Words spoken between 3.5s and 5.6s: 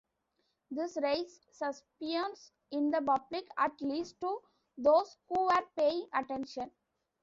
at least to those who